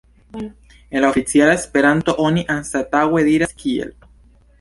En 0.99 1.03
oficiala 1.09 1.53
Esperanto 1.59 2.15
oni 2.29 2.43
anstataŭe 2.57 3.23
diras 3.29 3.55
"kiel". 3.61 3.93